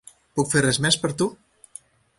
Puc 0.39 0.49
fer 0.53 0.63
res 0.65 0.81
més 0.87 0.99
per 1.05 1.15
tu? 1.21 1.31